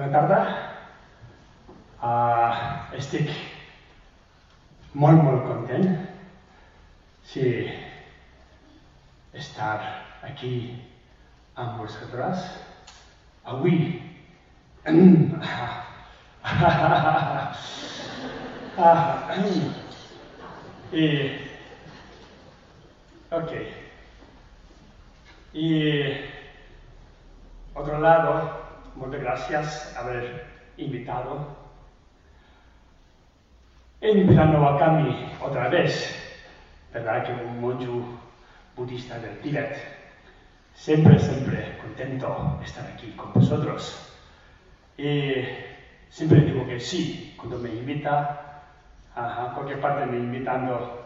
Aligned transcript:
Bona 0.00 0.12
tarda. 0.16 0.36
Uh, 2.00 2.56
estic 2.96 3.28
molt, 4.96 5.20
molt 5.20 5.42
content 5.44 5.90
sí, 7.28 7.42
estar 9.36 9.74
aquí 10.24 10.52
amb 11.52 11.82
vosaltres. 11.82 12.46
Avui 13.44 14.00
ah, 18.78 19.36
y, 20.94 21.04
ok. 23.30 23.52
Y 25.52 25.68
otro 27.74 28.00
lado, 28.00 28.69
muchas 28.94 29.20
gracias 29.20 29.96
haber 29.96 30.46
invitado. 30.76 31.60
Invitando 34.00 34.66
a 34.66 34.78
Cami 34.78 35.32
otra 35.40 35.68
vez, 35.68 36.42
¿verdad? 36.92 37.24
Que 37.24 37.32
un 37.44 37.60
monje 37.60 37.86
budista 38.76 39.18
del 39.18 39.38
Tíbet. 39.40 39.76
Siempre, 40.72 41.18
siempre 41.18 41.78
contento 41.78 42.58
estar 42.64 42.86
aquí 42.86 43.12
con 43.12 43.32
vosotros. 43.34 44.10
Y 44.96 45.44
siempre 46.08 46.40
digo 46.40 46.66
que 46.66 46.80
sí, 46.80 47.34
cuando 47.36 47.58
me 47.58 47.68
invita 47.68 48.62
a 49.14 49.52
cualquier 49.54 49.80
parte 49.80 50.06
me 50.06 50.18
invitando 50.18 51.00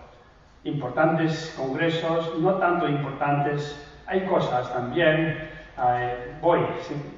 importantes 0.65 1.53
congresos, 1.57 2.39
no 2.39 2.55
tanto 2.55 2.89
importantes, 2.89 3.91
hay 4.07 4.27
cosas 4.27 4.73
también, 4.73 5.54
eh, 5.79 6.37
voy 6.41 6.61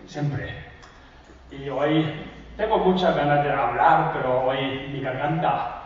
siempre. 0.07 0.65
Y 1.51 1.69
hoy 1.69 2.27
tengo 2.57 2.79
muchas 2.79 3.15
ganas 3.17 3.45
de 3.45 3.53
hablar, 3.53 4.13
pero 4.15 4.47
hoy 4.47 4.89
mi 4.93 5.01
garganta 5.01 5.83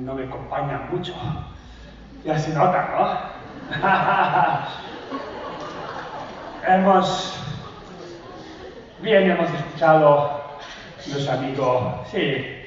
no 0.00 0.14
me 0.14 0.24
acompaña 0.24 0.88
mucho. 0.90 1.14
Ya 2.24 2.36
se 2.38 2.54
nota, 2.54 2.88
¿no? 2.96 3.32
hemos, 6.74 7.38
bien 9.00 9.30
hemos 9.30 9.50
escuchado 9.52 10.42
nuestro 11.08 11.32
amigo, 11.32 12.04
sí, 12.10 12.66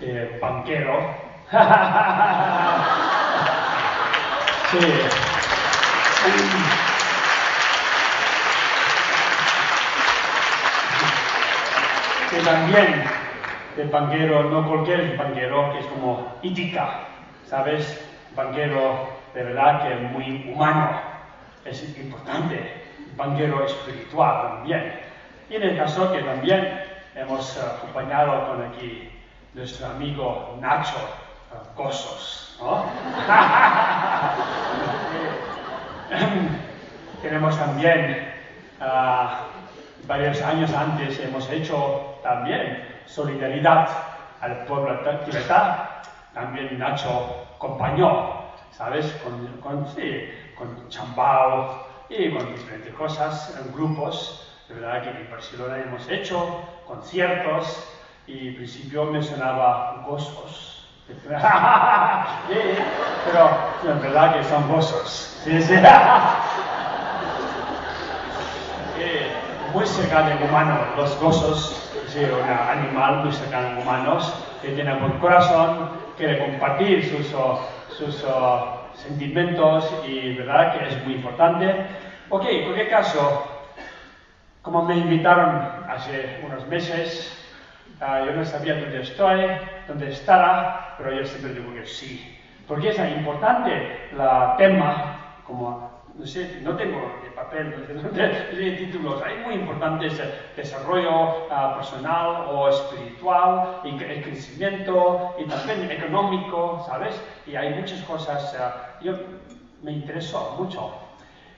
eh, 0.00 0.38
banquero. 0.40 1.14
sí. 4.72 4.78
Que 12.36 12.42
también 12.42 13.02
el 13.78 13.88
banquero, 13.88 14.44
no 14.44 14.68
cualquier 14.68 15.16
banquero, 15.16 15.72
que 15.72 15.78
es 15.78 15.86
como 15.86 16.34
Itika, 16.42 17.04
¿sabes? 17.46 18.06
Banquero 18.34 19.08
de 19.34 19.42
verdad 19.42 19.82
que 19.82 19.94
es 19.94 20.02
muy 20.12 20.52
humano, 20.52 21.00
es 21.64 21.82
importante, 21.98 22.84
banquero 23.16 23.64
espiritual 23.64 24.48
también. 24.48 25.00
Y 25.48 25.54
en 25.56 25.62
el 25.62 25.78
caso 25.78 26.12
que 26.12 26.20
también 26.20 26.78
hemos 27.14 27.56
acompañado 27.58 28.48
con 28.48 28.66
aquí 28.66 29.10
nuestro 29.54 29.86
amigo 29.86 30.58
Nacho 30.60 30.98
Cosos, 31.74 32.58
¿no? 32.60 32.84
Tenemos 37.22 37.58
también, 37.58 38.28
uh, 38.80 39.55
varios 40.06 40.40
años 40.42 40.72
antes, 40.72 41.18
hemos 41.20 41.48
hecho 41.50 42.18
también 42.22 42.86
solidaridad 43.06 43.88
al 44.40 44.64
pueblo 44.64 44.98
tibetano. 45.24 45.84
También 46.34 46.78
Nacho 46.78 47.46
acompañó, 47.56 48.42
¿sabes? 48.70 49.06
Con, 49.24 49.46
con, 49.62 49.88
sí, 49.88 50.28
con 50.56 50.88
chambao 50.88 51.86
y 52.08 52.30
con 52.30 52.54
diferentes 52.54 52.94
cosas, 52.94 53.58
grupos 53.74 54.46
de 54.68 54.74
verdad 54.74 55.02
que 55.02 55.10
en 55.10 55.30
Barcelona 55.30 55.78
hemos 55.78 56.08
hecho 56.08 56.60
conciertos 56.86 57.88
y 58.26 58.48
al 58.48 58.54
principio 58.56 59.04
mencionaba 59.04 60.02
gozos. 60.06 60.72
pero 63.26 63.92
en 63.92 64.02
verdad 64.02 64.36
que 64.36 64.44
son 64.44 64.68
gozos. 64.68 65.40
Sí, 65.44 65.62
sí. 65.62 65.74
muy 69.76 69.86
cercano 69.86 70.32
al 70.32 70.42
humano, 70.42 70.78
los 70.96 71.20
gozos, 71.20 71.92
sí, 72.06 72.20
un 72.20 72.48
animal 72.48 73.24
muy 73.24 73.32
cercano 73.32 73.76
a 73.76 73.82
humanos 73.82 74.34
que 74.62 74.68
tiene 74.70 74.94
buen 74.94 75.18
corazón, 75.18 75.90
quiere 76.16 76.38
compartir 76.38 77.04
sus, 77.04 77.26
sus 77.94 78.24
uh, 78.24 78.96
sentimientos 78.96 79.92
y 80.08 80.32
verdad 80.32 80.78
que 80.78 80.88
es 80.88 81.04
muy 81.04 81.16
importante. 81.16 81.88
Ok, 82.30 82.46
en 82.48 82.62
cualquier 82.62 82.88
caso, 82.88 83.46
como 84.62 84.82
me 84.82 84.96
invitaron 84.96 85.68
hace 85.90 86.40
unos 86.42 86.66
meses, 86.68 87.38
uh, 88.00 88.24
yo 88.24 88.32
no 88.32 88.46
sabía 88.46 88.80
dónde 88.80 89.02
estoy, 89.02 89.44
dónde 89.86 90.08
estará, 90.08 90.94
pero 90.96 91.12
yo 91.12 91.26
siempre 91.26 91.52
digo 91.52 91.74
que 91.74 91.84
sí. 91.84 92.38
Porque 92.66 92.88
es 92.88 92.98
importante 92.98 94.08
el 94.10 94.56
tema, 94.56 95.18
como, 95.46 95.95
no 96.18 96.26
sé, 96.26 96.60
no 96.62 96.76
tengo 96.76 97.20
el 97.24 97.32
papel, 97.32 97.74
no 97.94 98.08
títulos, 98.76 99.22
hay 99.22 99.44
muy 99.44 99.54
importantes 99.54 100.20
desarrollo 100.56 101.46
uh, 101.46 101.76
personal 101.76 102.46
o 102.50 102.68
espiritual, 102.68 103.80
y 103.84 104.02
el 104.02 104.22
crecimiento, 104.22 105.34
y 105.38 105.44
también 105.44 105.90
económico, 105.90 106.84
¿sabes? 106.86 107.20
Y 107.46 107.54
hay 107.56 107.74
muchas 107.74 108.00
cosas, 108.02 108.56
uh, 108.58 109.04
yo 109.04 109.12
me 109.82 109.92
interesó 109.92 110.56
mucho. 110.58 110.92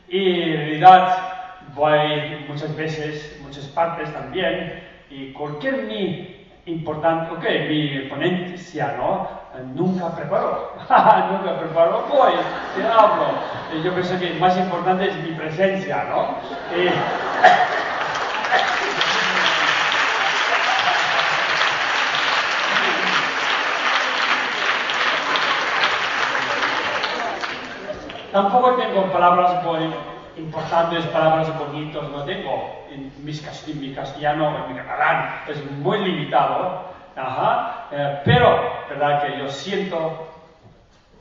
Y 0.09 0.43
en 0.43 0.57
realidad, 0.57 1.19
voy 1.75 2.45
muchas 2.49 2.75
veces, 2.75 3.41
muchas 3.45 3.67
partes 3.67 4.13
también, 4.13 4.83
y 5.11 5.33
cualquier 5.33 5.85
mi 5.85 6.47
importante, 6.67 7.33
ok, 7.33 7.45
mi 7.69 8.01
ponencia, 8.09 8.97
¿no? 8.99 9.38
Nunca 9.75 10.09
preparo, 10.15 10.73
nunca 10.89 11.59
preparo, 11.59 12.05
voy, 12.09 12.33
te 12.77 12.87
hablo. 12.87 13.27
Yo 13.83 13.93
pienso 13.93 14.19
que 14.19 14.35
más 14.35 14.57
importante 14.57 15.09
es 15.09 15.17
mi 15.17 15.33
presencia, 15.33 16.05
¿no? 16.05 16.37
Tampoco 28.33 28.75
tengo 28.75 29.11
palabras 29.11 29.65
muy 29.65 29.91
importantes, 30.37 31.05
palabras 31.07 31.59
bonitas, 31.59 32.09
no 32.11 32.23
tengo 32.25 32.85
en, 32.91 33.13
mis, 33.25 33.43
en 33.67 33.81
mi 33.81 33.95
castellano 33.95 34.55
en 34.57 34.73
mi 34.73 34.79
catalán, 34.79 35.41
es 35.49 35.71
muy 35.73 35.99
limitado, 35.99 36.98
ajá, 37.19 37.89
eh, 37.91 38.21
pero, 38.25 38.87
¿verdad? 38.89 39.27
Que 39.27 39.39
yo 39.39 39.49
siento, 39.51 40.29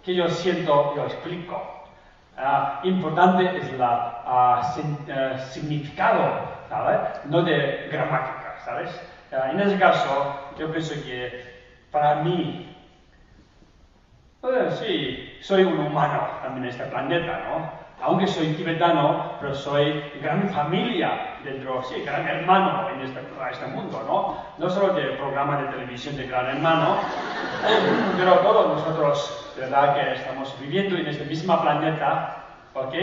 que 0.03 0.15
yo 0.15 0.29
siento, 0.29 0.95
yo 0.95 1.05
explico. 1.05 1.73
Uh, 2.37 2.87
importante 2.87 3.57
es 3.57 3.73
la 3.79 4.61
uh, 4.61 4.73
sin, 4.73 4.93
uh, 4.93 5.39
significado, 5.39 6.49
¿sabes? 6.69 6.99
No 7.25 7.41
de 7.41 7.89
gramática, 7.91 8.57
¿sabes? 8.63 9.01
en 9.31 9.59
ese 9.59 9.77
caso, 9.77 10.39
yo 10.57 10.71
pienso 10.71 10.93
que 11.03 11.73
para 11.91 12.15
mí, 12.15 12.73
pues, 14.39 14.79
sí, 14.79 15.37
soy 15.41 15.63
un 15.63 15.79
humano 15.79 16.27
también 16.43 16.65
en 16.65 16.69
este 16.69 16.85
planeta, 16.85 17.41
¿no? 17.49 17.86
Aunque 18.01 18.27
soy 18.27 18.53
tibetano, 18.53 19.33
pero 19.39 19.55
soy 19.55 20.03
gran 20.21 20.49
familia 20.49 21.37
dentro, 21.43 21.81
sí, 21.83 22.01
gran 22.05 22.27
hermano 22.27 22.89
en 22.89 23.01
este, 23.01 23.21
este 23.51 23.67
mundo, 23.67 24.03
¿no? 24.07 24.37
No 24.63 24.69
solo 24.69 24.93
del 24.93 25.17
programa 25.17 25.61
de 25.61 25.67
televisión 25.69 26.15
de 26.15 26.27
Gran 26.27 26.47
Hermano, 26.47 26.97
pero 28.17 28.39
todos 28.39 28.67
nosotros, 28.77 29.53
verdad, 29.57 29.95
que 29.95 30.13
estamos 30.13 30.55
viviendo 30.59 30.95
en 30.95 31.07
este 31.07 31.25
mismo 31.25 31.59
planeta, 31.61 32.37
¿ok? 32.73 32.93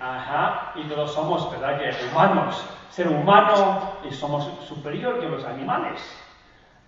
ajá, 0.00 0.72
y 0.74 0.82
todos 0.84 1.12
somos, 1.14 1.50
¿verdad? 1.50 1.78
Que 1.78 2.06
humanos, 2.06 2.64
ser 2.90 3.08
humano 3.08 3.92
y 4.08 4.12
somos 4.12 4.44
superior 4.66 5.20
que 5.20 5.28
los 5.28 5.44
animales. 5.44 6.00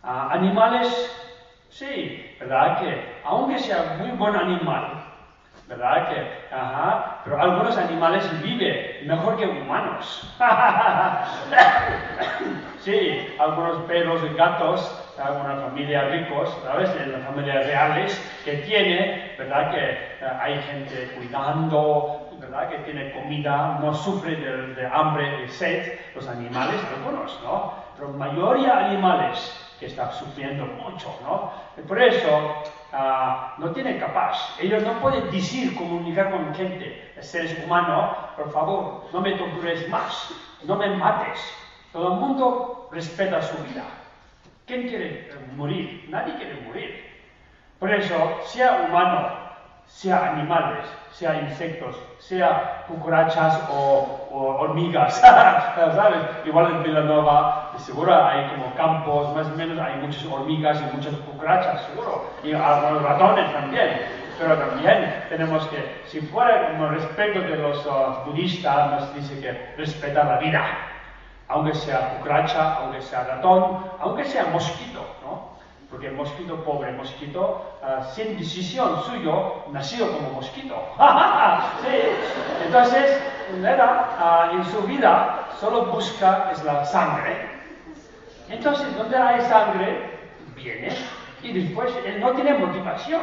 Ah, 0.02 0.28
animales, 0.32 0.88
sí, 1.70 2.36
¿verdad? 2.38 2.80
Que 2.80 3.20
aunque 3.24 3.58
sea 3.58 3.96
muy 3.98 4.10
buen 4.12 4.36
animal, 4.36 5.04
¿verdad? 5.68 6.08
Que, 6.08 6.54
ajá, 6.54 7.20
pero 7.24 7.40
algunos 7.40 7.76
animales 7.76 8.42
viven 8.42 9.06
mejor 9.06 9.36
que 9.36 9.46
humanos. 9.46 10.34
sí, 12.80 13.34
algunos 13.38 13.78
perros 13.82 14.20
y 14.30 14.34
gatos, 14.36 15.02
una 15.18 15.56
familia 15.56 16.08
ricos, 16.08 16.56
¿sabes? 16.62 16.94
En 17.00 17.12
las 17.12 17.24
familias 17.24 17.66
reales 17.66 18.40
que 18.44 18.52
tiene, 18.58 19.34
¿verdad? 19.38 19.72
Que 19.72 19.90
eh, 19.90 20.30
hay 20.40 20.62
gente 20.62 21.12
cuidando, 21.16 22.28
¿verdad? 22.38 22.68
Que 22.68 22.78
tiene 22.78 23.12
comida, 23.12 23.78
no 23.80 23.94
sufre 23.94 24.36
de, 24.36 24.86
hambre 24.86 25.44
y 25.44 25.48
sed, 25.48 25.98
los 26.14 26.28
animales, 26.28 26.80
algunos, 26.96 27.40
¿no? 27.42 27.74
Pero 27.96 28.10
mayoría 28.10 28.76
de 28.76 28.84
animales 28.84 29.65
que 29.78 29.86
están 29.86 30.12
sufriendo 30.12 30.66
mucho, 30.66 31.14
¿no? 31.22 31.52
Por 31.86 32.00
eso 32.02 32.62
Ah, 32.98 33.54
no 33.58 33.72
tienen 33.72 33.98
capaz. 33.98 34.56
Ellos 34.58 34.82
no 34.82 34.94
pueden 35.00 35.30
decir, 35.30 35.76
comunicar 35.76 36.30
con 36.30 36.54
gente, 36.54 37.12
seres 37.20 37.54
humanos, 37.62 38.16
por 38.36 38.50
favor, 38.52 39.04
no 39.12 39.20
me 39.20 39.32
tortures 39.32 39.86
más, 39.88 40.32
no 40.64 40.76
me 40.76 40.88
mates. 40.96 41.38
Todo 41.92 42.14
el 42.14 42.20
mundo 42.20 42.88
respeta 42.92 43.42
su 43.42 43.56
vida. 43.64 43.84
¿Quién 44.66 44.88
quiere 44.88 45.30
morir? 45.56 46.06
Nadie 46.08 46.36
quiere 46.36 46.60
morir. 46.62 47.04
Por 47.78 47.92
eso, 47.92 48.14
sea 48.44 48.86
humano, 48.88 49.28
sea 49.86 50.32
animales, 50.32 50.84
sea 51.10 51.40
insectos, 51.40 51.96
sea 52.18 52.84
cucarachas 52.88 53.62
o, 53.70 54.22
hormigas, 54.32 55.14
¿sabes? 55.20 56.18
Igual 56.44 56.76
en 56.76 56.82
Villanova, 56.82 57.72
seguro 57.78 58.14
hay 58.14 58.48
como 58.50 58.74
campos, 58.74 59.34
más 59.34 59.46
o 59.46 59.56
menos 59.56 59.78
hay 59.78 59.96
muchas 59.96 60.24
hormigas 60.26 60.80
y 60.80 60.96
muchas 60.96 61.14
cucarachas, 61.14 61.86
seguro, 61.86 62.30
y 62.42 62.52
algunos 62.52 63.02
ratones 63.02 63.52
también. 63.52 64.26
Pero 64.38 64.58
también 64.58 65.24
tenemos 65.30 65.66
que, 65.68 66.02
si 66.04 66.20
fuera 66.20 66.72
como 66.72 66.88
respeto 66.88 67.40
de 67.40 67.56
los 67.56 67.86
uh, 67.86 68.26
budistas, 68.26 68.90
nos 68.90 69.14
dice 69.14 69.40
que 69.40 69.74
respeta 69.78 70.24
la 70.24 70.36
vida, 70.38 70.62
aunque 71.48 71.74
sea 71.74 72.18
cucaracha, 72.18 72.74
aunque 72.74 73.00
sea 73.00 73.24
ratón, 73.24 73.86
aunque 73.98 74.24
sea 74.24 74.44
mosquito. 74.52 75.05
Porque 75.90 76.08
el 76.08 76.14
mosquito, 76.14 76.56
pobre 76.64 76.92
mosquito, 76.92 77.78
uh, 77.82 78.02
sin 78.14 78.36
decisión 78.36 79.02
suyo, 79.04 79.64
nació 79.72 80.10
como 80.12 80.30
mosquito. 80.30 80.74
sí. 81.82 81.98
Entonces, 82.64 83.22
uh, 83.52 84.56
en 84.56 84.64
su 84.64 84.82
vida 84.82 85.48
solo 85.60 85.86
busca 85.86 86.50
es 86.52 86.62
la 86.64 86.84
sangre. 86.84 87.48
Entonces, 88.48 88.96
donde 88.96 89.16
hay 89.16 89.40
sangre, 89.42 90.10
viene 90.54 90.96
y 91.42 91.52
después 91.52 91.92
él 92.04 92.20
no 92.20 92.32
tiene 92.32 92.54
motivación 92.54 93.22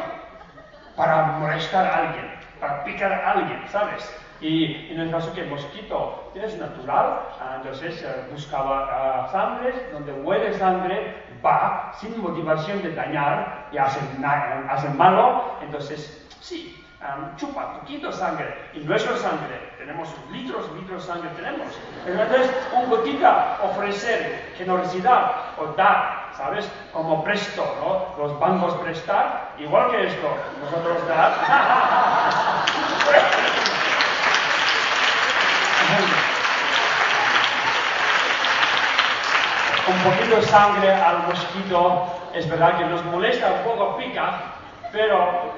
para 0.96 1.38
molestar 1.38 1.86
a 1.86 1.96
alguien, 1.96 2.32
para 2.60 2.84
picar 2.84 3.12
a 3.12 3.32
alguien, 3.32 3.62
¿sabes? 3.68 4.10
Y 4.40 4.90
en 4.90 5.00
el 5.00 5.10
caso 5.10 5.32
que 5.34 5.44
mosquito 5.44 6.30
es 6.34 6.58
natural, 6.58 7.28
uh, 7.40 7.56
entonces 7.56 8.02
uh, 8.04 8.32
buscaba 8.32 9.28
sangre, 9.30 9.74
donde 9.92 10.12
huele 10.12 10.54
sangre, 10.54 11.14
va 11.44 11.92
sin 12.00 12.20
motivación 12.20 12.82
de 12.82 12.94
dañar 12.94 13.68
y 13.72 13.78
hacen, 13.78 14.96
malo, 14.96 15.56
entonces 15.62 16.26
sí, 16.40 16.84
chupa 17.36 17.80
poquito 17.80 18.10
sangre 18.12 18.70
y 18.72 18.80
nuestra 18.80 19.16
sangre, 19.16 19.74
tenemos 19.78 20.08
litros, 20.30 20.70
litros 20.72 21.06
de 21.06 21.12
sangre 21.12 21.30
tenemos. 21.36 21.68
Entonces, 22.06 22.50
un 22.74 22.88
gotita 22.88 23.58
ofrecer 23.62 24.52
generosidad 24.56 25.32
o 25.58 25.66
dar, 25.76 26.30
¿sabes? 26.36 26.70
Como 26.92 27.22
presto, 27.22 27.64
¿no? 27.80 28.22
Los 28.22 28.38
bancos 28.38 28.74
prestar, 28.76 29.52
igual 29.58 29.90
que 29.90 30.06
esto, 30.06 30.28
nosotros 30.62 31.06
dar. 31.08 31.34
un 39.86 39.98
poquito 39.98 40.36
de 40.36 40.42
sangre 40.42 40.92
al 40.92 41.26
mosquito, 41.26 42.06
es 42.32 42.48
verdad 42.48 42.78
que 42.78 42.84
nos 42.86 43.04
molesta, 43.04 43.52
un 43.52 43.70
poco 43.70 43.96
pica, 43.98 44.40
pero 44.90 45.52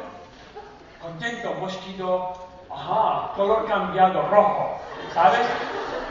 contento, 1.00 1.54
mosquito, 1.54 2.32
ajá, 2.70 3.32
color 3.36 3.66
cambiado, 3.66 4.22
rojo, 4.28 4.80
¿sabes? 5.14 5.46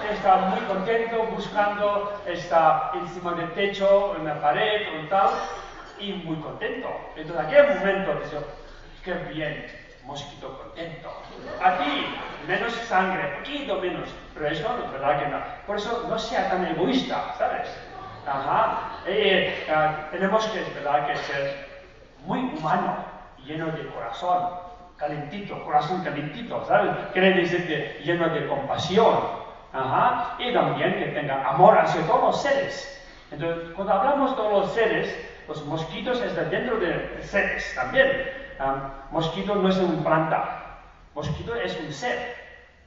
Está 0.09 0.37
muy 0.37 0.59
contento 0.61 1.23
buscando, 1.35 2.13
está 2.25 2.91
encima 2.93 3.33
del 3.33 3.51
techo, 3.53 4.15
en 4.17 4.25
la 4.25 4.39
pared 4.39 5.03
o 5.03 5.09
tal, 5.09 5.29
y 5.99 6.13
muy 6.13 6.37
contento. 6.37 6.87
Entonces, 7.15 7.45
aquel 7.45 7.79
momento 7.79 8.13
dice, 8.23 8.37
qué 9.03 9.13
bien, 9.33 9.65
mosquito 10.03 10.57
contento. 10.57 11.09
Aquí, 11.61 12.15
menos 12.47 12.71
sangre, 12.87 13.39
poquito 13.39 13.75
menos, 13.81 14.09
pero 14.33 14.47
eso 14.47 14.69
no 14.77 14.85
es 14.85 14.91
verdad 14.91 15.19
que 15.19 15.27
no. 15.27 15.39
Por 15.67 15.77
eso 15.77 16.05
no 16.07 16.17
sea 16.17 16.49
tan 16.49 16.65
egoísta, 16.65 17.35
¿sabes? 17.37 17.67
Ajá. 18.27 19.01
Eh, 19.05 19.67
tenemos 20.11 20.45
que, 20.47 20.61
¿verdad? 20.73 21.07
que 21.07 21.15
ser 21.17 21.67
muy 22.25 22.39
humano, 22.39 22.97
lleno 23.45 23.67
de 23.67 23.87
corazón, 23.87 24.49
calentito, 24.97 25.63
corazón 25.63 26.03
calentito, 26.03 26.65
¿sabes? 26.65 26.91
Quiere 27.13 27.33
decir 27.33 27.67
que 27.67 28.01
lleno 28.03 28.29
de 28.29 28.47
compasión. 28.47 29.45
Ajá. 29.73 30.35
Y 30.39 30.53
también 30.53 30.95
que 30.95 31.05
tenga 31.07 31.47
amor 31.47 31.77
hacia 31.77 32.05
todos 32.07 32.21
los 32.21 32.41
seres. 32.41 32.91
Entonces, 33.31 33.73
cuando 33.75 33.93
hablamos 33.93 34.31
de 34.31 34.37
todos 34.37 34.51
los 34.51 34.71
seres, 34.71 35.15
los 35.47 35.65
mosquitos 35.65 36.21
están 36.21 36.49
dentro 36.49 36.77
de 36.77 37.19
seres 37.21 37.73
también. 37.75 38.31
mosquito 39.11 39.55
no 39.55 39.69
es 39.69 39.77
una 39.77 40.03
planta, 40.03 40.79
mosquito 41.13 41.55
es 41.55 41.77
un 41.79 41.91
ser, 41.91 42.35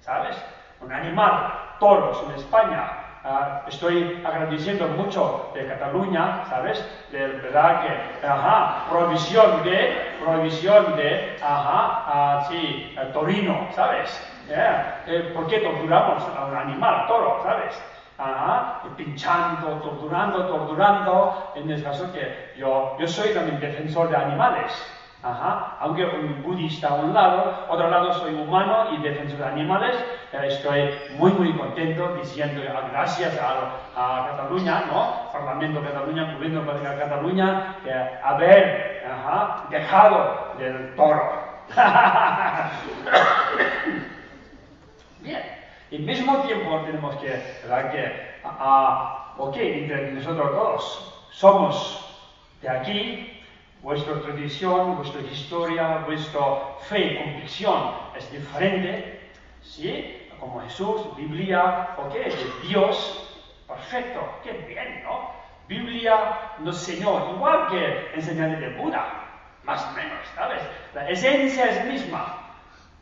¿sabes? 0.00 0.36
Un 0.80 0.92
animal, 0.92 1.52
toros 1.78 2.22
en 2.26 2.36
España, 2.36 3.07
Ah, 3.30 3.64
estoy 3.68 4.22
agradeciendo 4.24 4.88
mucho 4.88 5.50
de 5.52 5.66
Cataluña, 5.66 6.46
¿sabes? 6.48 6.82
De 7.12 7.26
verdad 7.26 7.82
que, 7.82 8.26
ajá, 8.26 8.86
provisión 8.88 9.62
de, 9.64 10.16
provisión 10.18 10.96
de, 10.96 11.36
ajá, 11.42 12.04
ah, 12.06 12.46
sí, 12.48 12.96
torino, 13.12 13.68
¿sabes? 13.74 14.18
Eh, 14.48 15.32
¿Por 15.34 15.46
qué 15.46 15.58
torturamos 15.58 16.22
a 16.38 16.46
un 16.46 16.56
animal, 16.56 17.06
toro, 17.06 17.42
¿sabes? 17.42 17.78
Ajá, 18.16 18.80
pinchando, 18.96 19.72
torturando, 19.82 20.46
torturando, 20.46 21.52
en 21.54 21.70
el 21.70 21.82
caso 21.82 22.10
que 22.10 22.54
yo, 22.56 22.96
yo 22.98 23.06
soy 23.06 23.34
también 23.34 23.60
defensor 23.60 24.08
de 24.08 24.16
animales, 24.16 24.72
Ajá. 25.22 25.76
Aunque 25.80 26.04
un 26.04 26.42
budista 26.44 26.88
a 26.88 26.94
un 26.94 27.12
lado, 27.12 27.66
otro 27.68 27.90
lado 27.90 28.12
soy 28.12 28.34
humano 28.34 28.92
y 28.92 28.98
defensor 29.02 29.38
de 29.38 29.46
animales, 29.46 29.96
eh, 30.32 30.46
estoy 30.46 30.94
muy 31.18 31.32
muy 31.32 31.52
contento 31.54 32.14
diciendo 32.14 32.62
gracias 32.92 33.36
a, 33.38 34.28
Cataluña, 34.30 34.84
¿no? 34.86 35.32
Parlamento 35.32 35.80
de 35.80 35.88
Cataluña, 35.88 36.34
Gobierno 36.34 36.72
de 36.72 36.82
Cataluña, 36.82 37.76
que 37.82 37.92
haber 37.92 39.04
ajá, 39.10 39.64
dejado 39.70 40.54
del 40.58 40.94
toro. 40.94 41.48
Bien, 45.20 45.42
y 45.90 45.98
mismo 45.98 46.36
tiempo 46.42 46.80
tenemos 46.86 47.16
que, 47.16 47.42
¿verdad? 47.64 47.90
Que, 47.90 48.36
ok, 49.36 49.56
entre 49.56 50.12
nosotros 50.12 50.50
todos 50.52 51.26
somos 51.32 52.04
de 52.62 52.68
aquí, 52.68 53.37
vuestra 53.82 54.20
tradición, 54.20 54.96
vuestra 54.96 55.20
historia, 55.22 56.04
vuestra 56.06 56.40
fe 56.88 57.22
convicción 57.22 57.92
es 58.16 58.30
diferente, 58.30 59.30
¿sí? 59.62 60.28
Como 60.40 60.60
Jesús, 60.62 61.16
Biblia, 61.16 61.90
¿ok? 61.98 62.12
De 62.12 62.68
Dios, 62.68 63.38
perfecto, 63.66 64.20
qué 64.42 64.52
bien, 64.68 65.02
¿no? 65.04 65.30
Biblia 65.68 66.16
nos 66.60 66.88
enseñó, 66.88 67.34
igual 67.34 67.68
que 67.68 68.10
enseñanza 68.14 68.58
de 68.58 68.70
Buda, 68.78 69.04
más 69.64 69.84
o 69.86 69.92
menos, 69.92 70.18
¿sabes? 70.34 70.62
La 70.94 71.08
esencia 71.08 71.66
es 71.66 71.84
misma 71.84 72.36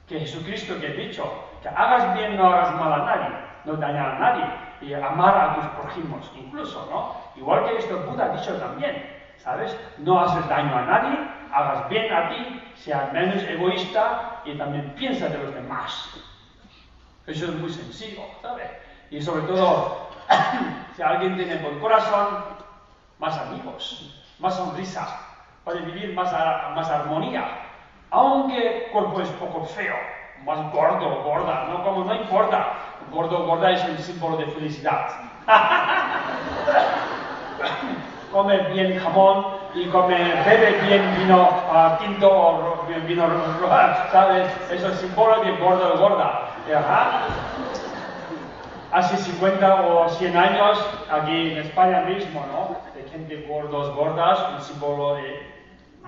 que 0.08 0.20
Jesucristo 0.20 0.78
que 0.80 0.88
ha 0.88 0.90
dicho, 0.90 1.32
que 1.62 1.68
hagas 1.68 2.14
bien, 2.14 2.36
no 2.36 2.46
hagas 2.46 2.74
mal 2.74 2.92
a 2.92 3.04
nadie, 3.04 3.36
no 3.64 3.74
dañar 3.74 4.16
a 4.16 4.18
nadie, 4.18 4.44
y 4.80 4.94
amar 4.94 5.36
a 5.36 5.54
tus 5.54 5.64
prójimos, 5.80 6.30
incluso, 6.36 6.86
¿no? 6.90 7.16
Igual 7.36 7.64
que 7.64 7.78
esto 7.78 7.98
Buda 8.08 8.26
ha 8.26 8.36
dicho 8.36 8.56
también, 8.58 9.15
¿sabes? 9.46 9.74
No 9.98 10.20
haces 10.20 10.48
daño 10.48 10.76
a 10.76 10.82
nadie, 10.82 11.16
hagas 11.52 11.88
bien 11.88 12.12
a 12.12 12.30
ti, 12.30 12.60
sea 12.74 13.10
menos 13.12 13.40
egoísta 13.44 14.42
y 14.44 14.58
también 14.58 14.92
piensa 14.96 15.28
de 15.28 15.38
los 15.38 15.54
demás. 15.54 16.10
Eso 17.28 17.44
es 17.44 17.54
muy 17.54 17.70
sencillo, 17.70 18.22
¿sabes? 18.42 18.68
Y 19.08 19.22
sobre 19.22 19.42
todo, 19.42 20.08
si 20.96 21.02
alguien 21.02 21.36
tiene 21.36 21.58
buen 21.58 21.78
corazón, 21.78 22.44
más 23.20 23.38
amigos, 23.38 24.20
más 24.40 24.56
sonrisa, 24.56 25.16
puede 25.62 25.78
vivir 25.82 26.12
más, 26.12 26.32
más 26.74 26.90
armonía. 26.90 27.44
Aunque 28.10 28.86
el 28.86 28.90
cuerpo 28.90 29.20
es 29.20 29.28
poco 29.30 29.64
feo, 29.64 29.94
más 30.44 30.72
gordo 30.72 31.22
gorda, 31.22 31.68
no 31.68 31.84
como 31.84 32.04
no 32.04 32.16
importa, 32.16 32.72
gordo 33.12 33.44
o 33.44 33.46
gorda 33.46 33.70
es 33.70 33.84
un 33.84 33.98
símbolo 33.98 34.38
de 34.38 34.46
felicidad. 34.46 35.06
come 38.32 38.58
bien 38.72 38.98
jamón 38.98 39.46
y 39.74 39.86
come, 39.86 40.16
bebe 40.44 40.80
bien 40.86 41.16
vino 41.18 41.48
uh, 41.70 42.02
tinto 42.02 42.28
o 42.30 42.86
vino 43.06 43.26
rojo, 43.26 43.68
¿sabes? 44.12 44.48
Eso 44.70 44.88
es 44.88 44.98
símbolo 44.98 45.42
de 45.42 45.52
gordo 45.56 45.94
o 45.94 45.98
gorda. 45.98 46.50
Ajá. 46.74 47.26
Hace 48.92 49.16
50 49.16 49.82
o 49.82 50.08
100 50.08 50.36
años, 50.36 50.78
aquí 51.10 51.52
en 51.52 51.58
España 51.58 52.00
mismo, 52.02 52.44
¿no? 52.46 52.76
De 52.94 53.08
gente 53.10 53.46
gordos, 53.46 53.94
gordas, 53.94 54.38
un 54.54 54.60
símbolo 54.62 55.16
de 55.16 55.56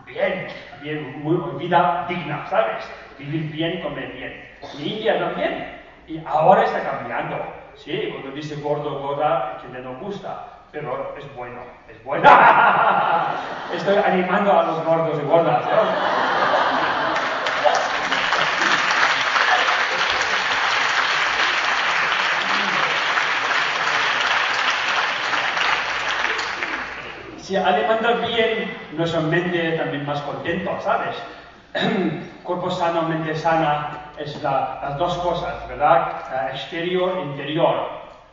bien, 0.07 0.49
bien, 0.81 1.23
muy, 1.23 1.37
vida 1.59 2.07
digna, 2.09 2.47
¿sabes? 2.49 2.85
Vivir 3.19 3.53
bien, 3.53 3.83
comer 3.83 4.13
bien. 4.13 4.49
En 4.75 4.87
India 4.87 5.19
también. 5.19 5.79
Y 6.07 6.23
ahora 6.25 6.65
está 6.65 6.83
cambiando. 6.83 7.37
Sí, 7.75 8.09
cuando 8.11 8.31
dice 8.31 8.57
gordo, 8.57 9.01
gorda, 9.01 9.59
gente 9.61 9.81
no 9.81 9.99
gusta. 9.99 10.47
Pero 10.73 11.15
es 11.19 11.37
bueno, 11.37 11.61
bueno. 12.05 12.31
Estoy 13.75 13.97
animando 13.97 14.59
a 14.59 14.63
los 14.63 14.85
gordos 14.85 15.21
y 15.23 15.27
gordas. 15.27 15.63
si 27.49 27.57
alimenta 27.57 28.13
bien, 28.27 28.77
nuestra 28.93 29.21
mente 29.21 29.73
también 29.79 30.05
más 30.05 30.21
contento, 30.21 30.71
¿sabes? 30.83 31.17
Cuerpo 32.45 32.71
sano, 32.71 33.03
mente 33.03 33.35
sana, 33.35 34.13
es 34.19 34.43
las 34.43 34.99
dos 34.99 35.17
cosas, 35.17 35.67
¿verdad? 35.67 36.13
Eh, 36.31 36.51
exterior, 36.53 37.21
interior, 37.25 37.89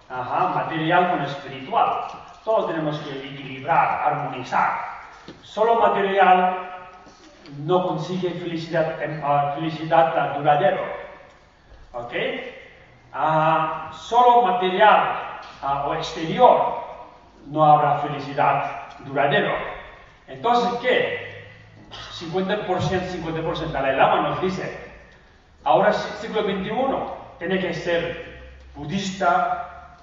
material 0.09 1.11
con 1.11 1.21
espiritual. 1.21 2.07
Todos 2.45 2.67
tenemos 2.67 2.99
que 2.99 3.09
equilibrar, 3.09 4.07
armonizar. 4.07 5.01
Solo 5.41 5.79
material 5.79 6.69
no 7.65 7.87
consigue 7.87 8.29
felicidad, 8.29 8.99
uh, 9.01 9.55
felicidad 9.55 10.37
duradero. 10.37 10.83
¿Ok? 11.93 12.13
Uh, 13.15 13.91
solo 13.93 14.43
material 14.43 15.39
uh, 15.63 15.89
o 15.89 15.95
exterior 15.95 16.83
no 17.47 17.65
habrá 17.65 17.97
felicidad 17.99 18.89
duradero. 18.99 19.51
Entonces, 20.27 20.79
¿qué? 20.81 21.47
50%, 22.19 22.67
50%. 22.67 23.71
Dalai 23.71 23.95
Lama 23.95 24.29
nos 24.29 24.41
dice, 24.41 24.77
ahora 25.63 25.91
siglo 25.93 26.43
XXI 26.43 26.69
tiene 27.39 27.59
que 27.59 27.73
ser 27.73 28.51
budista 28.75 29.97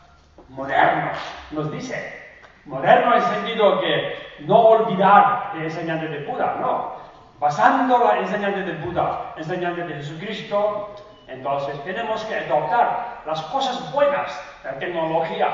moderno. 0.49 1.13
Nos 1.53 1.71
dice, 1.71 2.22
moderno 2.65 3.15
en 3.15 3.23
sentido 3.23 3.81
que 3.81 4.37
no 4.41 4.59
olvidar 4.59 5.53
el 5.55 5.65
enseñanza 5.65 6.07
de 6.07 6.25
Buda, 6.25 6.57
no. 6.61 6.93
Basando 7.39 7.99
la 7.99 8.19
enseñanza 8.19 8.61
de 8.61 8.73
Buda, 8.85 9.35
enseñanza 9.37 9.85
de 9.85 9.95
Jesucristo, 9.95 10.95
entonces 11.27 11.83
tenemos 11.85 12.25
que 12.25 12.37
adoptar 12.37 13.23
las 13.27 13.43
cosas 13.43 13.93
buenas, 13.93 14.31
la 14.65 14.79
tecnología, 14.79 15.49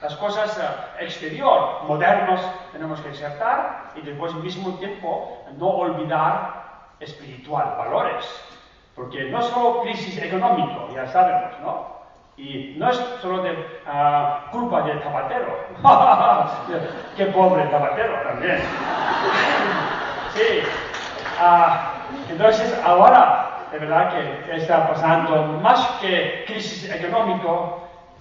las 0.00 0.16
cosas 0.16 0.58
eh, 0.58 1.04
exterior, 1.04 1.84
modernos, 1.86 2.40
tenemos 2.72 3.00
que 3.00 3.10
aceptar 3.10 3.92
y 3.94 4.02
después 4.02 4.34
al 4.34 4.42
mismo 4.42 4.74
tiempo 4.78 5.44
no 5.56 5.68
olvidar 5.68 6.62
espiritual, 7.00 7.74
valores. 7.78 8.24
Porque 8.94 9.24
no 9.30 9.40
solo 9.42 9.82
crisis 9.82 10.18
económica, 10.18 10.92
ya 10.94 11.06
sabemos, 11.06 11.58
¿no? 11.60 12.01
Y 12.36 12.74
no 12.78 12.90
es 12.90 12.96
solo 13.20 13.42
de 13.42 13.52
uh, 13.52 14.50
culpa 14.50 14.82
del 14.82 15.00
zapatero. 15.02 15.66
Qué 17.16 17.26
pobre 17.26 17.68
zapatero 17.70 18.14
también. 18.22 18.58
sí. 20.34 20.60
Uh, 21.40 22.30
entonces, 22.30 22.80
ahora, 22.84 23.66
de 23.70 23.78
verdad 23.78 24.12
que 24.12 24.56
está 24.56 24.88
pasando 24.88 25.44
más 25.60 25.86
que 26.00 26.44
crisis 26.46 26.90
económica, 26.90 27.48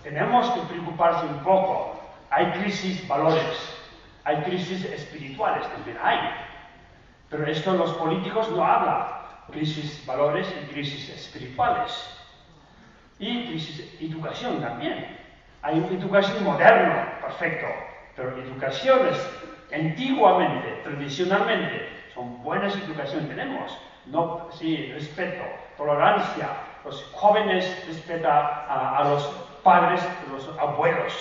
tenemos 0.03 0.49
que 0.51 0.61
preocuparse 0.61 1.25
un 1.25 1.39
poco. 1.39 1.99
Hay 2.29 2.51
crisis 2.51 3.07
valores, 3.07 3.77
hay 4.23 4.37
crisis 4.43 4.85
espirituales 4.85 5.67
también, 5.71 5.97
hay. 6.01 6.19
Pero 7.29 7.45
esto 7.45 7.73
los 7.73 7.91
políticos 7.93 8.49
no 8.51 8.63
hablan. 8.63 9.07
Crisis 9.51 10.05
valores 10.05 10.47
y 10.61 10.71
crisis 10.71 11.09
espirituales. 11.09 12.20
Y 13.21 13.55
educación 14.01 14.59
también. 14.61 15.17
Hay 15.61 15.77
educación 15.77 16.43
moderna, 16.43 17.19
perfecto. 17.21 17.67
Pero 18.15 18.35
educaciones 18.41 19.15
antiguamente, 19.71 20.81
tradicionalmente, 20.83 21.87
son 22.15 22.41
buenas 22.43 22.75
educaciones 22.75 23.29
tenemos. 23.29 23.77
No, 24.07 24.49
sí, 24.51 24.91
respeto, 24.91 25.43
tolerancia. 25.77 26.49
Los 26.83 27.03
jóvenes 27.13 27.85
respetan 27.87 28.31
a, 28.31 28.97
a 28.97 29.03
los 29.03 29.23
padres, 29.63 30.01
los 30.31 30.49
abuelos. 30.57 31.13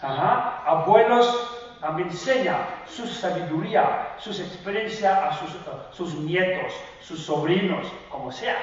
Abuelos 0.00 1.76
también 1.82 2.08
enseña 2.08 2.56
su 2.86 3.06
sabiduría, 3.06 4.14
sus 4.18 4.40
experiencias 4.40 5.18
a 5.18 5.32
sus, 5.34 5.56
sus, 5.92 6.14
nietos, 6.20 6.72
sus 7.02 7.22
sobrinos, 7.24 7.86
como 8.10 8.32
sea. 8.32 8.56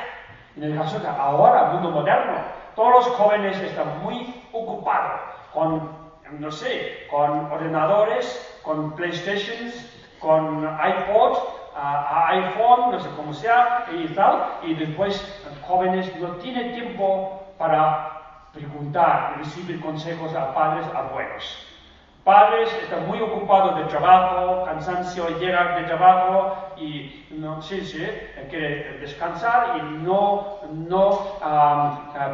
En 0.58 0.64
el 0.64 0.76
caso 0.76 0.98
de 0.98 1.08
ahora, 1.08 1.70
mundo 1.74 1.92
moderno, 1.92 2.34
todos 2.76 3.06
los 3.06 3.16
jóvenes 3.16 3.62
están 3.62 4.02
muy 4.02 4.44
ocupados 4.52 5.22
con, 5.54 5.88
no 6.32 6.50
sé, 6.50 7.06
con 7.12 7.52
ordenadores, 7.52 8.60
con 8.64 8.96
PlayStations, 8.96 9.88
con 10.20 10.64
iPod, 10.64 11.38
iPhone, 11.76 12.92
no 12.92 13.00
sé 13.00 13.08
cómo 13.16 13.34
sea, 13.34 13.86
y 13.92 14.08
tal, 14.16 14.48
y 14.64 14.74
después 14.74 15.24
jóvenes 15.62 16.12
no 16.20 16.30
tienen 16.38 16.74
tiempo 16.74 17.40
para 17.60 18.50
preguntar 18.52 19.36
recibir 19.38 19.80
consejos 19.80 20.34
a 20.34 20.56
padres 20.56 20.88
abuelos. 20.96 21.67
Padres 22.28 22.78
están 22.84 23.08
muy 23.08 23.22
ocupados 23.22 23.78
de 23.78 23.86
trabajo, 23.86 24.66
cansancio, 24.66 25.40
llegan 25.40 25.82
de 25.82 25.88
trabajo 25.88 26.74
y 26.76 27.26
no, 27.30 27.62
sí, 27.62 27.80
sí, 27.86 28.06
quiere 28.50 28.98
descansar 29.00 29.78
y 29.78 29.82
no, 30.04 30.60
no 30.74 31.40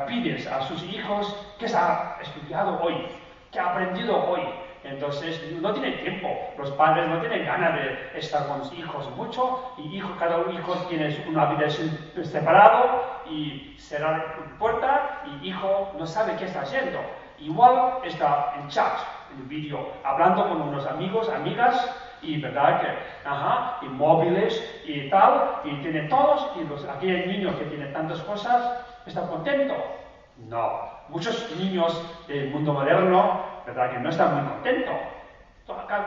pides 0.07 0.47
a 0.47 0.61
sus 0.61 0.81
hijos 0.85 1.35
qué 1.59 1.67
se 1.67 1.77
ha 1.77 2.17
estudiado 2.23 2.81
hoy, 2.81 3.05
qué 3.51 3.59
ha 3.59 3.69
aprendido 3.69 4.17
hoy. 4.31 4.41
Entonces 4.83 5.39
no 5.61 5.71
tiene 5.73 5.91
tiempo, 5.97 6.27
los 6.57 6.71
padres 6.71 7.07
no 7.07 7.19
tienen 7.19 7.45
ganas 7.45 7.75
de 7.75 8.17
estar 8.17 8.47
con 8.47 8.65
sus 8.65 8.73
hijos 8.79 9.07
mucho 9.11 9.75
y 9.77 9.95
hijo, 9.95 10.09
cada 10.17 10.39
hijo 10.51 10.73
tiene 10.89 11.23
una 11.29 11.43
habitación 11.43 11.95
separado 12.23 13.03
y 13.29 13.75
cerrar 13.77 14.37
la 14.39 14.57
puerta 14.57 15.21
y 15.27 15.49
hijo 15.49 15.91
no 15.99 16.07
sabe 16.07 16.35
qué 16.37 16.45
está 16.45 16.61
haciendo. 16.61 16.99
Igual 17.39 17.99
está 18.05 18.53
en 18.57 18.69
chat, 18.69 18.99
vídeo, 19.47 19.87
hablando 20.03 20.47
con 20.47 20.61
unos 20.61 20.85
amigos, 20.87 21.29
amigas 21.29 21.99
y 22.21 22.39
verdad 22.39 22.81
que, 22.81 23.27
ajá, 23.27 23.79
y 23.81 23.85
móviles 23.87 24.81
y 24.85 25.09
tal, 25.09 25.61
y 25.65 25.75
tiene 25.81 26.03
todos, 26.03 26.51
y 26.55 26.63
los, 26.67 26.85
aquel 26.87 27.27
niño 27.27 27.57
que 27.57 27.65
tiene 27.65 27.87
tantas 27.87 28.21
cosas 28.21 28.85
está 29.05 29.27
contento. 29.27 29.73
No, 30.47 30.89
muchos 31.09 31.53
niños 31.57 32.01
del 32.27 32.49
mundo 32.51 32.73
moderno 32.73 33.53
¿verdad? 33.65 33.91
Que 33.91 33.99
no 33.99 34.09
está 34.09 34.27
muy 34.27 34.49
contento. 34.49 34.91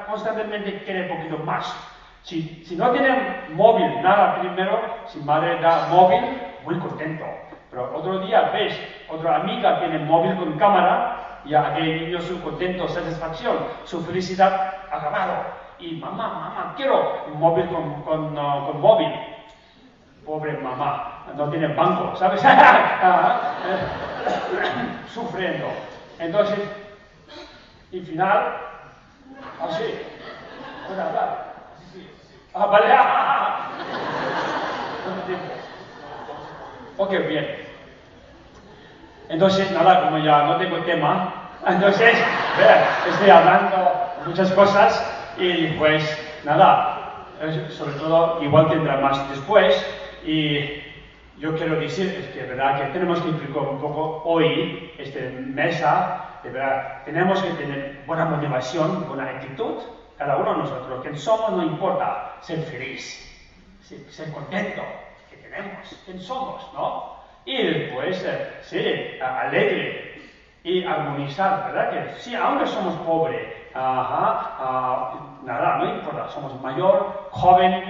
Constantemente 0.08 0.82
quiere 0.84 1.10
un 1.10 1.16
poquito 1.16 1.38
más. 1.44 1.74
Si, 2.22 2.64
si 2.64 2.76
no 2.76 2.90
tiene 2.90 3.48
móvil, 3.52 4.02
nada 4.02 4.40
primero, 4.40 4.80
si 5.06 5.18
madre 5.20 5.60
da 5.60 5.88
móvil, 5.90 6.22
muy 6.64 6.78
contento. 6.78 7.24
Pero 7.70 7.96
otro 7.96 8.18
día 8.20 8.50
ves, 8.52 8.78
otra 9.08 9.36
amiga 9.36 9.78
tiene 9.78 9.98
móvil 10.00 10.36
con 10.36 10.58
cámara, 10.58 11.25
y 11.46 11.54
aquel 11.54 12.06
niño 12.06 12.20
su 12.20 12.40
contento, 12.42 12.88
satisfacción, 12.88 13.56
su 13.84 14.04
felicidad 14.04 14.74
acabado. 14.90 15.34
Y 15.78 15.96
mamá, 15.96 16.28
mamá, 16.28 16.74
quiero 16.76 17.24
un 17.32 17.38
móvil 17.38 17.66
con, 17.68 18.02
con, 18.02 18.34
con 18.34 18.80
móvil. 18.80 19.12
Pobre 20.24 20.54
mamá, 20.58 21.24
no 21.36 21.48
tiene 21.50 21.68
banco, 21.68 22.16
¿sabes? 22.16 22.42
Sufriendo. 25.14 25.66
Entonces, 26.18 26.58
y 27.92 28.00
final, 28.00 28.56
así, 29.62 30.00
puede 30.88 31.00
hablar. 31.00 31.54
Ah, 32.54 32.66
vale. 32.66 32.86
ok, 36.96 37.10
bien. 37.28 37.66
Entonces, 39.28 39.70
nada, 39.72 40.04
como 40.04 40.18
ya 40.18 40.44
no 40.44 40.56
tengo 40.56 40.78
tema, 40.78 41.50
entonces, 41.66 42.16
estoy 43.08 43.30
hablando 43.30 43.92
muchas 44.26 44.52
cosas 44.52 45.34
y 45.38 45.68
pues, 45.78 46.02
nada, 46.44 47.26
sobre 47.70 47.94
todo, 47.94 48.42
igual 48.42 48.68
tendrá 48.68 48.98
más 48.98 49.28
después 49.30 49.84
y 50.24 50.82
yo 51.38 51.54
quiero 51.56 51.76
decir 51.76 52.06
es 52.18 52.26
que, 52.34 52.42
¿verdad? 52.44 52.78
que 52.80 52.92
tenemos 52.92 53.20
que 53.20 53.28
implicar 53.28 53.62
un 53.62 53.78
poco 53.78 54.22
hoy, 54.24 54.92
esta 54.98 55.20
mesa, 55.38 56.40
de 56.42 56.50
verdad, 56.50 57.02
tenemos 57.04 57.42
que 57.42 57.50
tener 57.50 58.02
buena 58.06 58.24
motivación, 58.24 59.06
buena 59.08 59.28
actitud, 59.30 59.82
cada 60.16 60.36
uno 60.38 60.52
de 60.52 60.58
nosotros, 60.60 61.02
quien 61.02 61.18
somos 61.18 61.52
no 61.52 61.62
importa, 61.62 62.36
ser 62.40 62.60
feliz, 62.60 63.22
ser 63.80 64.32
contento, 64.32 64.82
que 65.28 65.36
tenemos, 65.36 66.02
quién 66.04 66.20
somos, 66.20 66.66
¿no? 66.72 67.16
Y 67.44 67.85
eh, 68.24 68.58
ser 68.62 69.22
alegre 69.22 70.20
y 70.62 70.84
armonizar, 70.84 71.72
¿verdad? 71.72 71.90
Que 71.90 72.20
sí, 72.20 72.34
aunque 72.34 72.66
somos 72.66 72.94
pobres, 73.06 73.46
ajá, 73.74 74.56
ah, 74.58 75.14
nada, 75.44 75.78
no 75.78 75.94
importa, 75.94 76.28
somos 76.28 76.60
mayor, 76.60 77.28
joven, 77.30 77.84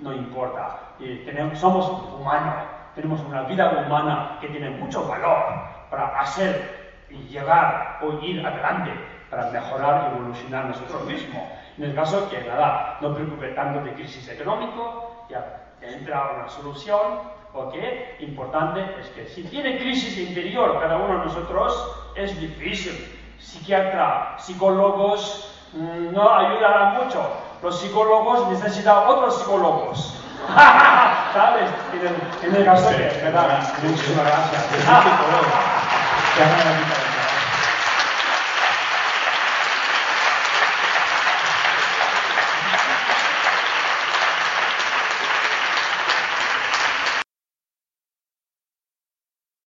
no 0.00 0.12
importa, 0.12 0.78
y 0.98 1.16
tenemos, 1.18 1.58
somos 1.58 1.86
humanos, 2.14 2.64
tenemos 2.94 3.20
una 3.20 3.42
vida 3.42 3.84
humana 3.84 4.38
que 4.40 4.48
tiene 4.48 4.70
mucho 4.70 5.06
valor 5.06 5.44
para 5.90 6.18
hacer 6.20 7.04
y 7.10 7.16
llegar 7.28 7.98
o 8.02 8.12
ir 8.24 8.44
adelante 8.46 8.92
para 9.30 9.50
mejorar 9.50 10.12
y 10.12 10.16
evolucionar 10.16 10.66
nosotros 10.66 11.04
mismos. 11.04 11.42
En 11.76 11.84
el 11.84 11.94
caso 11.94 12.28
que 12.30 12.40
nada, 12.42 12.98
no 13.00 13.14
preocupe 13.14 13.48
tanto 13.48 13.80
de 13.82 13.92
crisis 13.94 14.28
económico, 14.28 15.26
ya 15.28 15.74
entra 15.80 16.30
una 16.36 16.48
solución, 16.48 17.20
¿ok? 17.54 17.74
Importante 18.20 18.84
es 19.00 19.08
que 19.10 19.26
si 19.26 19.44
tiene 19.44 19.78
crisis 19.78 20.18
interior 20.18 20.78
cada 20.80 20.96
uno 20.96 21.18
de 21.18 21.26
nosotros, 21.26 21.96
es 22.16 22.38
difícil. 22.40 23.10
Psiquiatra, 23.38 24.36
psicólogos 24.38 25.54
mm, 25.72 26.12
no 26.12 26.34
ayudarán 26.34 27.04
mucho. 27.04 27.26
Los 27.62 27.80
psicólogos 27.80 28.48
necesitan 28.48 29.06
otros 29.06 29.38
psicólogos. 29.38 30.14
¿Sabes? 31.32 31.70
En 31.92 32.00
el, 32.06 32.16
en 32.48 32.56
el 32.56 32.64
caso 32.64 32.90
que, 32.90 33.22
¿verdad? 33.22 33.72
Muchísimas 33.82 34.26
gracias. 34.26 34.64